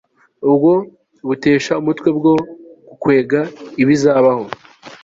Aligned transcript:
Ubwoba 0.45 0.81
butesha 1.27 1.71
umutwe 1.81 2.09
bwo 2.17 2.33
gukwega 2.87 3.39
ibizabaho 3.81 4.45